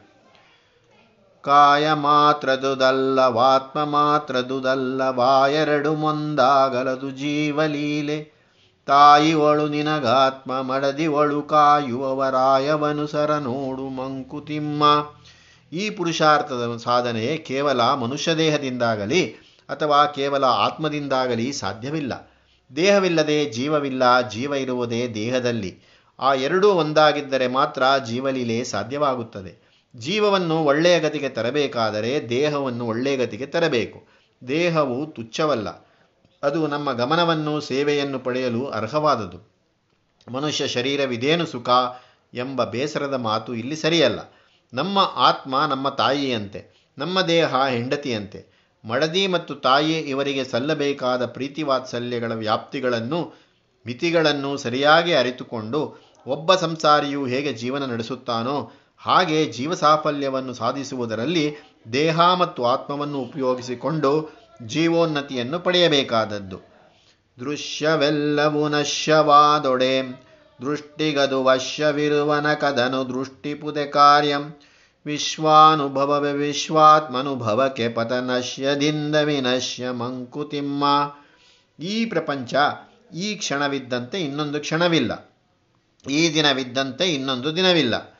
ಕಾಯ 1.43 1.93
ಮಾತ್ರದುದಲ್ಲ 1.93 3.19
ವಾತ್ಮ 3.19 3.85
ಮಾತ್ರದುದಲ್ಲ 3.85 5.01
ವಾಯರಡು 5.01 5.93
ಮುಂದಾಗಲದು 5.93 7.11
ಜೀವಲೀಲೆ 7.11 8.33
ತಾಯಿವಳು 8.85 9.67
ನಿನಗಾತ್ಮ 9.67 10.61
ಮಡದಿವಳು 10.61 11.41
ಕಾಯುವವರಾಯವನುಸರ 11.41 13.37
ನೋಡು 13.37 13.89
ಮಂಕುತಿಮ್ಮ 13.89 14.83
ಈ 15.73 15.89
ಪುರುಷಾರ್ಥದ 15.89 16.77
ಸಾಧನೆ 16.83 17.37
ಕೇವಲ 17.37 17.81
ಮನುಷ್ಯ 17.81 18.35
ದೇಹದಿಂದಾಗಲಿ 18.35 19.27
ಅಥವಾ 19.69 20.05
ಕೇವಲ 20.05 20.43
ಆತ್ಮದಿಂದಾಗಲಿ 20.43 21.53
ಸಾಧ್ಯವಿಲ್ಲ. 21.53 22.31
ದೇಹವಿಲ್ಲದೆ 22.75 23.45
ಜೀವವಿಲ್ಲ, 23.45 24.21
ಜೀವ 24.21 24.53
ಇರುವುದೇ 24.53 25.07
ದೇಹದಲ್ಲಿ. 25.07 25.79
ಆ 26.19 26.33
ಎರಡೂ 26.33 26.69
ಒಂದಾಗಿದ್ದರೆ 26.69 27.47
ಮಾತ್ರ 27.47 27.83
ಜೀವಲೀಲೆ 28.05 28.63
ಸಾಧ್ಯವಾಗುತ್ತದೆ. 28.63 29.62
ಜೀವವನ್ನು 29.95 30.63
ಒಳ್ಳೆಯ 30.63 30.99
ಗತಿಗೆ 30.99 31.29
ತರಬೇಕಾದರೆ 31.29 32.29
ದೇಹವನ್ನು 32.29 32.87
ಒಳ್ಳೆಯ 32.87 33.17
ಗತಿಗೆ 33.17 33.45
ತರಬೇಕು. 33.45 34.07
ದೇಹವು 34.47 35.05
ತುಚ್ಛವಲ್ಲ. 35.05 35.67
ಅದು 36.43 36.67
ನಮ್ಮ 36.67 36.91
ಗಮನವನ್ನು, 36.91 37.61
ಸೇವೆಯನ್ನು 37.61 38.19
ಪಡೆಯಲು 38.19 38.67
ಅರ್ಹವಾದದು 38.67 39.53
ಮನುಷ್ಯ 40.31 40.67
ಶರೀರವಿದೇನು 40.67 41.45
ಸುಖ 41.45 41.69
ಎಂಬ 42.33 42.63
ಬೇಸರದ 42.63 43.13
ಮಾತು 43.13 43.55
ಇಲ್ಲಿ 43.55 43.75
ಸರಿಯಲ್ಲ. 43.75 44.19
ನಮ್ಮ 44.73 44.99
ಆತ್ಮ 45.15 45.65
ನಮ್ಮ 45.69 45.89
ತಾಯಿಯಂತೆ, 45.89 46.91
ನಮ್ಮ 46.97 47.21
ದೇಹ 47.21 47.65
ಹೆಂಡತಿಯಂತೆ. 47.65 48.53
ಮಡದಿ 48.85 49.27
ಮತ್ತು 49.27 49.55
ತಾಯಿ 49.55 49.93
ಇವರಿಗೆ 49.93 50.43
ಸಲ್ಲಬೇಕಾದ 50.43 51.25
ಪ್ರೀತಿ 51.25 51.63
ವಾತ್ಸಲ್ಯಗಳ 51.63 52.31
ವ್ಯಾಪ್ತಿಗಳನ್ನು, 52.31 53.33
ಮಿತಿಗಳನ್ನು 53.85 54.57
ಸರಿಯಾಗಿ 54.57 55.13
ಅರಿತುಕೊಂಡು 55.13 55.95
ಒಬ್ಬ 56.27 56.55
ಸಂಸಾರಿಯು 56.55 57.25
ಹೇಗೆ 57.25 57.53
ಜೀವನ 57.53 57.85
ನಡೆಸುತ್ತಾನೋ 57.85 58.71
ಹಾಗೆ 59.05 59.45
ಜೀವಸಾಫಲ್ಯವನ್ನು 59.45 60.53
ಸಾಧಿಸುವುದರಲ್ಲಿ 60.53 61.55
ದೇಹ 61.93 62.19
ಮತ್ತು 62.19 62.65
ಆತ್ಮವನ್ನು 62.65 63.19
ಉಪಯೋಗಿಸಿಕೊಂಡು 63.19 64.29
ಜೀವೋನ್ನತಿಯನ್ನು 64.65 65.59
ಪಡೆಯಬೇಕಾದದ್ದು. 65.59 66.59
ದೃಶ್ಯವೆಲ್ಲವೂ 67.39 68.67
ನಶ್ಯವಾದೊಡೆ. 68.67 70.01
ದೃಷ್ಟಿಗದು 70.61 71.43
ವಶ್ಯವಿರುವನ 71.43 72.53
ಕದನು 72.53 73.09
ದೃಷ್ಟಿಪುದೆ 73.09 73.85
ಕಾರ್ಯಂ. 73.85 74.59
ವಿಶ್ವಾನುಭವವೆ 75.05 76.33
ವಿಶ್ವಾತ್ಮನುಭವಕ್ಕೆ 76.33 77.89
ಪತನಶ್ಯದಿಂದ 77.89 79.15
ವಿನಶ್ಯ 79.15 79.89
ಮಂಕುತಿಮ್ಮ. 79.89 80.83
ಈ 81.79 82.05
ಪ್ರಪಂಚ 82.05 82.53
ಈ 83.15 83.35
ಕ್ಷಣವಿದ್ದಂತೆ 83.35 84.21
ಇನ್ನೊಂದು 84.21 84.59
ಕ್ಷಣವಿಲ್ಲ. 84.59 85.33
ಈ 86.09 86.33
ದಿನವಿದ್ದಂತೆ 86.33 87.13
ಇನ್ನೊಂದು 87.13 87.55
ದಿನವಿಲ್ಲ. 87.55 88.12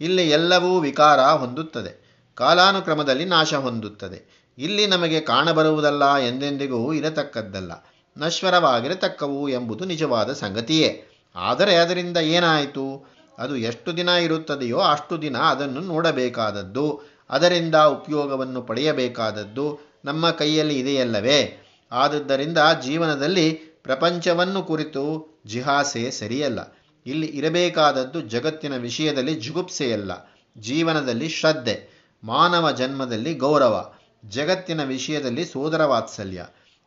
ಇಲ್ಲಿ 0.00 0.30
ಎಲ್ಲವೂ 0.30 0.80
ವಿಕಾರ 0.80 1.20
ಹೊಂದುತ್ತದೆ. 1.20 2.10
ಕಾಲಾನುಕ್ರಮದಲ್ಲಿ 2.34 3.24
ನಾಶ 3.24 3.54
ಹೊಂದುತ್ತದೆ. 3.54 4.40
ಇಲ್ಲಿ 4.58 4.86
ನಮಗೆ 4.86 5.20
ಕಾಣಬರುವುದಲ್ಲ 5.20 6.16
ಎಂದೆಂದಿಗೂ 6.16 6.92
ಇರತಕ್ಕದ್ದಲ್ಲ. 6.92 7.72
ನಶ್ವರವಾಗಿರತಕ್ಕವು 8.18 9.48
ಎಂಬುದು 9.48 9.84
ನಿಜವಾದ 9.84 10.32
ಸಂಗತಿಯೇ. 10.32 11.04
ಆದರೆ 11.36 11.74
ಅದರಿಂದ 11.74 12.16
ಏನಾಯಿತು? 12.16 13.14
ಅದು 13.38 13.56
ಎಷ್ಟು 13.56 13.96
ದಿನ 13.96 14.08
ಇರುತ್ತದೆಯೋ 14.08 14.78
ಅಷ್ಟು 14.78 15.22
ದಿನ 15.22 15.36
ಅದನ್ನು 15.36 15.80
ನೋಡಬೇಕಾದದ್ದು. 15.80 17.02
ಅದರಿಂದ 17.30 17.74
ಉಪಯೋಗವನ್ನು 17.74 18.62
ಪಡೆಯಬೇಕಾದದ್ದು 18.62 19.78
ನಮ್ಮ 20.04 20.30
ಕೈಯಲ್ಲಿ 20.30 20.78
ಇದೆಯಲ್ಲವೇ? 20.78 21.66
ಆದುದರಿಂದ 21.92 22.58
ಜೀವನದಲ್ಲಿ 22.82 23.50
ಪ್ರಪಂಚವನ್ನು 23.82 24.62
ಕುರಿತು 24.62 25.30
ಜಿಹಾಸೆ 25.46 26.10
ಸರಿಯಲ್ಲ. 26.10 26.76
ಇಲ್ಲಿ 27.10 27.28
ಇರಬೇಕಾದದ್ದು 27.38 28.20
ಜಗತ್ತಿನ 28.34 28.74
ವಿಷಯದಲ್ಲಿ 28.76 29.34
ಜುಗುಪ್ಸೆಯಲ್ಲ, 29.40 30.12
ಜೀವನದಲ್ಲಿ 30.56 31.28
ಶ್ರದ್ಧೆ, 31.28 31.76
ಮಾನವ 32.22 32.66
ಜನ್ಮದಲ್ಲಿ 32.70 33.32
ಗೌರವ, 33.34 33.76
ಜಗತ್ತಿನ 34.28 34.80
ವಿಷಯದಲ್ಲಿ 34.84 35.44
ಸೋದರ 35.44 35.82
ವಾತ್ಸಲ್ಯ. 35.84 36.40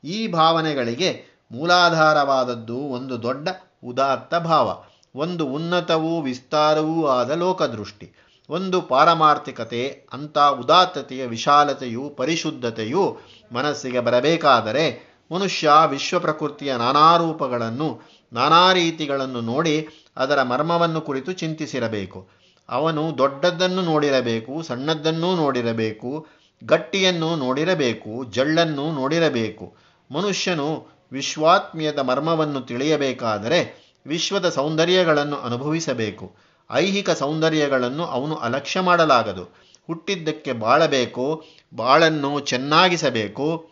ಈ 0.04 0.18
ಭಾವನೆಗಳಿಗೆ 0.32 1.12
ಮೂಲಾಧಾರವಾದದ್ದು 1.52 2.80
ಒಂದು 2.98 3.16
ದೊಡ್ಡ 3.24 3.48
ಉದಾತ್ತ 3.84 4.36
ಭಾವ, 4.50 4.68
ಒಂದು 5.16 5.44
ಉನ್ನತವೂ 5.48 6.14
ವಿಸ್ತಾರವೂ 6.22 6.98
ಆದ 7.08 7.32
ಲೋಕದೃಷ್ಟಿ, 7.32 8.08
ಒಂದು 8.50 8.78
ಪಾರಮಾರ್ಥಿಕತೆ, 8.82 9.82
ಅಂಥ 10.14 10.38
ಉದಾತ್ತತೆಯ 10.62 11.24
ವಿಶಾಲತೆಯು 11.26 12.04
ಪರಿಶುದ್ಧತೆಯು 12.18 13.04
ಮನಸ್ಸಿಗೆ 13.52 14.00
ಬರಬೇಕಾದರೆ 14.00 14.86
ಮನುಷ್ಯ 15.32 15.72
ವಿಶ್ವ 15.90 16.20
ಪ್ರಕೃತಿಯ 16.20 16.72
ನಾನಾ 16.76 17.10
ರೂಪಗಳನ್ನು, 17.18 17.90
ನಾನಾ 18.34 18.64
ರೀತಿಗಳನ್ನು 18.74 19.42
ನೋಡಿ 19.42 19.76
ಅದರ 20.18 20.44
ಮರ್ಮವನ್ನು 20.44 21.02
ಕುರಿತು 21.02 21.32
ಚಿಂತಿಸಿರಬೇಕು. 21.32 22.30
ಅವನು 22.70 23.18
ದೊಡ್ಡದ್ದನ್ನು 23.18 23.82
ನೋಡಿರಬೇಕು, 23.82 24.62
ಸಣ್ಣದ್ದನ್ನೂ 24.62 25.36
ನೋಡಿರಬೇಕು, 25.36 26.28
ಗಟ್ಟಿಯನ್ನು 26.64 27.36
ನೋಡಿರಬೇಕು, 27.36 28.24
ಜಳ್ಳನ್ನು 28.24 28.92
ನೋಡಿರಬೇಕು. 28.92 29.76
ಮನುಷ್ಯನು 30.12 30.88
ವಿಶ್ವಾತ್ಮೀಯದ 31.12 32.00
ಮರ್ಮವನ್ನು 32.00 32.62
ತಿಳಿಯಬೇಕಾದರೆ 32.62 33.84
ವಿಶ್ವದ 34.08 34.50
ಸೌಂದರ್ಯಗಳನ್ನು 34.50 35.36
ಅನುಭವಿಸಬೇಕು. 35.36 36.36
ಐಹಿಕ 36.72 37.10
ಸೌಂದರ್ಯಗಳನ್ನು 37.10 38.06
ಅವನು 38.06 38.36
ಅಲಕ್ಷ್ಯ 38.36 38.80
ಮಾಡಲಾಗದು. 38.80 39.44
ಹುಟ್ಟಿದ್ದಕ್ಕೆ 39.88 40.52
ಬಾಳಬೇಕು, 40.52 41.44
ಬಾಳನ್ನು 41.76 42.40
ಚೆನ್ನಾಗಿಸಬೇಕು. 42.40 43.70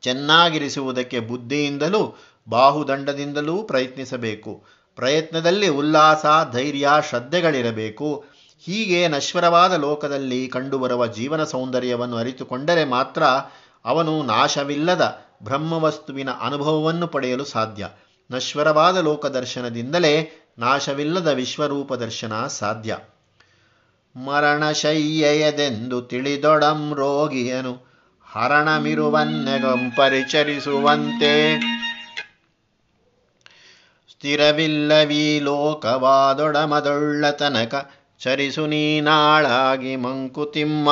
ಚೆನ್ನಾಗಿರಿಸುವುದಕ್ಕೆ 0.00 1.20
ಬುದ್ಧಿಯಿಂದಲೂ, 1.20 2.18
ಬಾಹುದಂಡದಿಂದಲೂ 2.48 3.62
ಪ್ರಯತ್ನಿಸಬೇಕು. 3.62 4.79
ಪ್ರಯತ್ನದಲ್ಲಿ 4.96 5.68
ಉಲ್ಲಾಸ, 5.68 6.24
ಧೈರ್ಯ, 6.52 6.88
ಶ್ರದ್ಧೆಗಳಿರಬೇಕು. 7.08 8.24
ಹೀಗೆ 8.64 9.08
ನಶ್ವರವಾದ 9.08 9.72
ಲೋಕದಲ್ಲಿ 9.72 10.48
ಕಂಡುಬರುವ 10.48 11.06
ಜೀವನ 11.06 11.44
ಸೌಂದರ್ಯವನ್ನು 11.44 12.16
ಅರಿತುಕೊಂಡರೆ 12.16 12.84
ಮಾತ್ರ 12.84 13.22
ಅವನು 13.84 14.22
ನಾಶವಿಲ್ಲದ 14.22 15.18
ಬ್ರಹ್ಮವಸ್ತುವಿನ 15.42 16.30
ಅನುಭವವನ್ನು 16.30 17.06
ಪಡೆಯಲು 17.06 17.44
ಸಾಧ್ಯ. 17.44 17.88
ನಶ್ವರವಾದ 18.30 18.96
ಲೋಕದರ್ಶನದಿಂದಲೇ 18.96 20.46
ನಾಶವಿಲ್ಲದ 20.58 21.26
ವಿಶ್ವರೂಪ 21.26 21.94
ದರ್ಶನ 21.94 22.46
ಸಾಧ್ಯ. 22.46 22.96
ಮರಣಶಯ್ಯಯದೆಂದು 24.16 26.02
ತಿಳಿದೊಡಂ 26.02 26.94
ರೋಗಿಯನು 26.94 27.90
ಹರಣಮಿರುವನ್ನೆಗಂ 28.32 29.90
ಪರಿಚರಿಸುವಂತೆ 29.96 31.54
ಸ್ಥಿರವಿಲ್ಲವೀ 34.20 35.40
ಲೋಕವಾದೊಡಮದೊಳ್ಳ 35.40 37.30
ತನಕ 37.30 37.92
ಚರಿಸು 38.18 38.66
ನೀನಾಳಾಗಿ 38.66 39.96
ಮಂಕುತಿಮ್ಮ. 39.96 40.88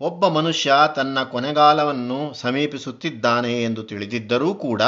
ಒಬ್ಬ 0.00 0.28
ಮನುಷ್ಯ 0.28 0.72
ತನ್ನ 0.96 1.22
ಕೊನೆಗಾಲವನ್ನು 1.22 2.34
ಸಮೀಪಿಸುತ್ತಿದ್ದಾನೆ 2.34 3.62
ಎಂದು 3.62 3.82
ತಿಳಿದಿದ್ದರೂ 3.82 4.54
ಕೂಡ 4.54 4.82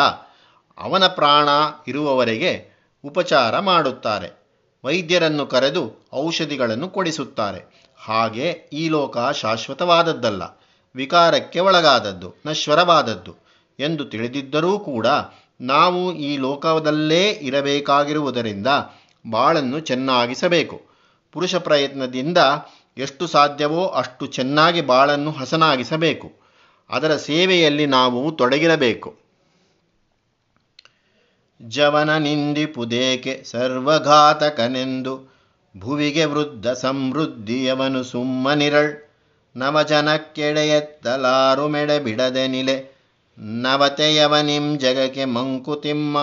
ಅವನ 0.78 1.06
ಪ್ರಾಣ 1.06 1.48
ಇರುವವರೆಗೆ 1.86 2.70
ಉಪಚಾರ 3.04 3.58
ಮಾಡುತ್ತಾರೆ. 3.58 4.30
ವೈದ್ಯರನ್ನು 4.84 5.46
ಕರೆದು 5.46 6.10
ಔಷಧಿಗಳನ್ನು 6.14 6.88
ಕೊಡಿಸುತ್ತಾರೆ. 6.88 7.90
ಹಾಗೆ 7.96 8.50
ಈ 8.72 8.88
ಲೋಕ 8.88 9.18
ಶಾಶ್ವತವಾದದ್ದಲ್ಲ. 9.18 10.42
ವಿಕಾರಕ್ಕೆ 10.94 11.60
ಒಳಗಾದದ್ದು, 11.60 12.34
ನಶ್ವರವಾದದ್ದು 12.46 13.36
ಎಂದು 13.78 14.04
ತಿಳಿದಿದ್ದರೂ 14.04 14.78
ಕೂಡ 14.78 15.06
ನಾವು 15.60 16.12
ಈ 16.12 16.36
ಲೋಕದಲ್ಲೇ 16.36 17.30
ಇರಬೇಕಾಗಿರುವುದರಿಂದ 17.30 18.66
ಬಾಳನ್ನು 19.30 19.80
ಚೆನ್ನಾಗಿಸಬೇಕು. 19.80 20.82
ಪುರುಷ 21.32 21.54
ಪ್ರಯತ್ನದಿಂದ 21.54 22.38
ಎಷ್ಟು 22.98 23.26
ಸಾಧ್ಯವೋ 23.26 23.86
ಅಷ್ಟು 23.86 24.26
ಚೆನ್ನಾಗಿ 24.26 24.80
ಬಾಳನ್ನು 24.80 25.30
ಹಸನಾಗಿಸಬೇಕು. 25.30 26.32
ಅದರ 26.90 27.16
ಸೇವೆಯಲ್ಲಿ 27.16 27.86
ನಾವು 27.86 28.32
ತೊಡಗಿರಬೇಕು. 28.32 29.16
ಜವನ 31.62 32.16
ನಿಂದಿಪುದೇಕೆ 32.16 33.42
ಸರ್ವಘಾತಕನೆಂದು 33.44 35.32
ಭುವಿಗೆ 35.78 36.24
ವೃದ್ಧ 36.24 36.68
ಸಮೃದ್ಧಿಯವನು 36.68 38.02
ಸುಮ್ಮನಿರಳ್. 38.02 39.11
ನವಜನಕ್ಕೆಡೆಯೆತ್ತಲಾರು 39.56 41.68
ಮೆಡೆ 41.68 41.98
ಬಿಡದೆ 41.98 42.48
ನಿಲೆ. 42.48 43.02
ನವತೆಯವನಿಂ 43.38 44.78
ಜಗಕ್ಕೆ 44.78 45.24
ಮಂಕುತಿಮ್ಮ. 45.24 46.18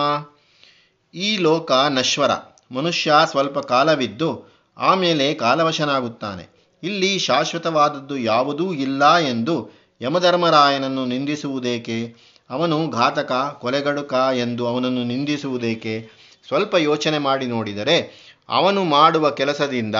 ಈ 1.14 1.36
ಲೋಕ 1.36 1.72
ನಶ್ವರ 1.88 2.30
ಮನುಷ್ಯ 2.70 3.12
ಸ್ವಲ್ಪ 3.30 3.58
ಕಾಲವಿದ್ದು 3.58 4.54
ಆಮೇಲೆ 4.78 5.34
ಕಾಲವಶನಾಗುತ್ತಾನೆ. 5.34 6.48
ಇಲ್ಲಿ 6.82 7.18
ಶಾಶ್ವತವಾದದ್ದು 7.18 8.18
ಯಾವುದೂ 8.18 8.72
ಇಲ್ಲ 8.72 9.18
ಎಂದು 9.18 9.70
ಯಮಧರ್ಮರಾಯನನ್ನು 10.02 11.06
ನಿಂದಿಸುವುದೇಕೆ? 11.06 12.14
ಅವನು 12.50 12.90
ಘಾತಕ, 12.90 13.58
ಕೊಲೆಗಡುಕ 13.60 14.14
ಎಂದು 14.34 14.66
ಅವನನ್ನು 14.66 15.04
ನಿಂದಿಸುವುದೇಕೆ? 15.04 16.08
ಸ್ವಲ್ಪ 16.46 16.74
ಯೋಚನೆ 16.74 17.18
ಮಾಡಿ 17.18 17.46
ನೋಡಿದರೆ 17.46 18.30
ಅವನು 18.48 18.84
ಮಾಡುವ 18.84 19.30
ಕೆಲಸದಿಂದ 19.30 19.96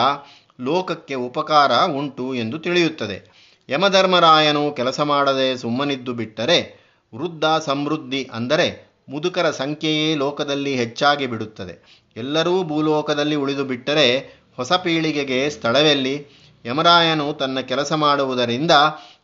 ಲೋಕಕ್ಕೆ 0.60 1.14
ಉಪಕಾರ 1.14 1.72
ಉಂಟು 1.84 2.34
ಎಂದು 2.34 2.58
ತಿಳಿಯುತ್ತದೆ. 2.58 3.40
ಯಮಧರ್ಮರಾಯನು 3.68 4.72
ಕೆಲಸ 4.72 5.00
ಮಾಡದೆ 5.00 5.56
ಸುಮ್ಮನಿದ್ದು 5.56 6.12
ಬಿಟ್ಟರೆ, 6.12 6.80
ವೃದ್ಧ 7.14 7.44
ಸಮೃದ್ಧಿ 7.44 8.30
ಅಂದರೆ 8.32 8.90
ಮುದುಕರ 9.08 9.50
ಸಂಖ್ಯೆಯೇ 9.50 10.14
ಲೋಕದಲ್ಲಿ 10.14 10.76
ಹೆಚ್ಚಾಗಿ 10.76 11.26
ಬಿಡುತ್ತದೆ. 11.26 12.04
ಎಲ್ಲರೂ 12.16 12.62
ಭೂಲೋಕದಲ್ಲಿ 12.62 13.36
ಉಳಿದು 13.36 13.64
ಬಿಟ್ಟರೆ 13.64 14.40
ಹೊಸ 14.56 14.72
ಪೀಳಿಗೆಗೆ 14.72 15.50
ಸ್ಥಳವೆಲ್ಲಿ? 15.50 16.26
ಯಮರಾಯನು 16.64 17.32
ತನ್ನ 17.32 17.60
ಕೆಲಸ 17.60 17.92
ಮಾಡುವುದರಿಂದ 17.92 18.70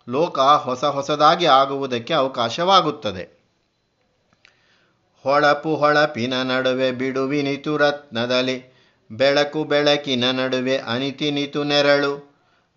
ಲೋಕ 0.09 0.39
ಹೊಸ 0.39 0.85
ಹೊಸದಾಗಿ 0.85 1.47
ಆಗುವುದಕ್ಕೆ 1.47 2.15
ಅವಕಾಶವಾಗುತ್ತದೆ. 2.15 3.37
ಹೊಳಪು 5.23 5.77
ಹೊಳಪಿನ 5.77 6.43
ನಡುವೆ 6.43 6.93
ಬಿಡುವಿನಿತು 6.93 7.77
ರತ್ನದಲ್ಲಿ 7.77 8.76
ಬೆಳಕು 9.11 9.65
ಬೆಳಕಿನ 9.65 10.31
ನಡುವೆ 10.31 10.79
ಅನಿತಿನಿತು 10.79 11.65
ನೆರಳು. 11.65 12.13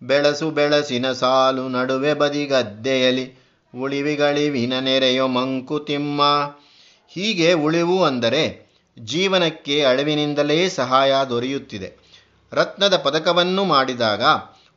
ಬೆಳಸು 0.02 0.50
ಬೆಳಸಿನ 0.50 1.12
ಸಾಲು 1.12 1.68
ನಡುವೆ 1.68 2.14
ಬದಿಗದ್ದೆಯಲಿ 2.14 3.26
ಉಳಿವಿಗಳಿವಿನ 3.74 4.78
ನೆರೆಯೋ 4.78 5.26
ಮಂಕುತಿಮ್ಮ 5.26 6.22
ಹೀಗೆ 7.08 7.52
ಉಳಿವು 7.52 8.04
ಅಂದರೆ 8.04 8.70
ಜೀವನಕ್ಕೆ 8.98 9.84
ಅಳಿವಿನಿಂದಲೇ 9.84 10.68
ಸಹಾಯ 10.68 11.12
ದೊರೆಯುತ್ತಿದೆ. 11.28 11.88
ರತ್ನದ 12.52 12.96
ಪದಕವನ್ನು 12.96 13.64
ಮಾಡಿದಾಗ 13.64 14.22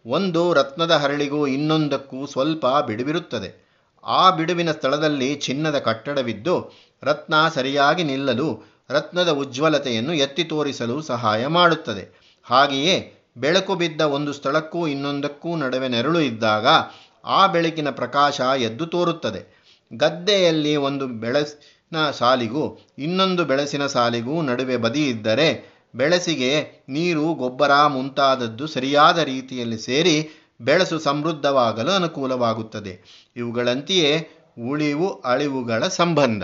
ಒಂದು 0.05 0.53
ರತ್ನದ 0.53 0.91
ಹರಳಿಗೂ 0.91 1.47
ಇನ್ನೊಂದಕ್ಕೂ 1.47 2.25
ಸ್ವಲ್ಪ 2.25 2.65
ಬಿಡುವಿರುತ್ತದೆ. 2.87 3.63
ಆ 4.03 4.29
ಬಿಡುವಿನ 4.29 4.71
ಸ್ಥಳದಲ್ಲಿ 4.71 5.35
ಚಿನ್ನದ 5.35 5.77
ಕಟ್ಟಡವಿದ್ದು 5.79 6.55
ರತ್ನ 7.03 7.47
ಸರಿಯಾಗಿ 7.47 8.03
ನಿಲ್ಲಲು 8.03 8.72
ರತ್ನದ 8.89 9.29
ಉಜ್ವಲತೆಯನ್ನು 9.29 10.13
ಎತ್ತಿ 10.13 10.43
ತೋರಿಸಲು 10.43 11.01
ಸಹಾಯ 11.01 11.47
ಮಾಡುತ್ತದೆ. 11.47 12.33
ಹಾಗೆಯೇ 12.43 13.13
ಬೆಳಕು 13.37 13.75
ಬಿದ್ದ 13.75 14.01
ಒಂದು 14.01 14.33
ಸ್ಥಳಕ್ಕೂ 14.33 14.87
ಇನ್ನೊಂದಕ್ಕೂ 14.87 15.55
ನಡುವೆ 15.55 15.87
ನೆರಳು 15.87 16.19
ಇದ್ದಾಗ 16.19 16.67
ಆ 17.25 17.47
ಬೆಳಕಿನ 17.47 17.89
ಪ್ರಕಾಶ 17.89 18.41
ಎದ್ದು 18.41 18.85
ತೋರುತ್ತದೆ. 18.85 19.63
ಗದ್ದೆಯಲ್ಲಿ 19.97 20.75
ಒಂದು 20.75 21.07
ಬೆಳಸಿನ 21.07 22.11
ಸಾಲಿಗೂ 22.11 22.79
ಇನ್ನೊಂದು 22.97 23.45
ಬೆಳಸಿನ 23.45 23.85
ಸಾಲಿಗೂ 23.85 24.41
ನಡುವೆ 24.41 24.77
ಬದಿ 24.77 25.09
ಇದ್ದರೆ 25.09 25.73
ಬೆಳಸಿಗೆ 25.95 26.83
ನೀರು, 26.89 27.33
ಗೊಬ್ಬರ 27.33 27.87
ಮುಂತಾದದ್ದು 27.87 28.67
ಸರಿಯಾದ 28.67 29.17
ರೀತಿಯಲ್ಲಿ 29.17 29.77
ಸೇರಿ 29.77 30.29
ಬೆಳಸು 30.61 30.99
ಸಮೃದ್ಧವಾಗಲು 30.99 31.91
ಅನುಕೂಲವಾಗುತ್ತದೆ. 31.91 33.23
ಇವುಗಳಂತೆಯೇ 33.35 34.29
ಉಳಿವು, 34.71 35.13
ಅಳಿವುಗಳ 35.13 35.87
ಸಂಬಂಧ. 35.87 36.43